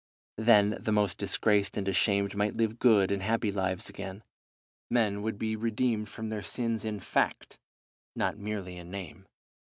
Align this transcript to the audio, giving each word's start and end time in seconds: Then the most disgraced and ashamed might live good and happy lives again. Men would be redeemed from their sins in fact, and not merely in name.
Then 0.39 0.79
the 0.81 0.91
most 0.91 1.19
disgraced 1.19 1.77
and 1.77 1.87
ashamed 1.87 2.33
might 2.35 2.57
live 2.57 2.79
good 2.79 3.11
and 3.11 3.21
happy 3.21 3.51
lives 3.51 3.87
again. 3.87 4.23
Men 4.89 5.21
would 5.21 5.37
be 5.37 5.55
redeemed 5.55 6.09
from 6.09 6.29
their 6.29 6.41
sins 6.41 6.83
in 6.83 6.99
fact, 6.99 7.59
and 8.15 8.19
not 8.21 8.39
merely 8.39 8.77
in 8.77 8.89
name. 8.89 9.27